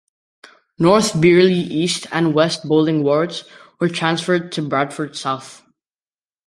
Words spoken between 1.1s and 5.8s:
Bierley East and West Bowling wards were transferred to Bradford South.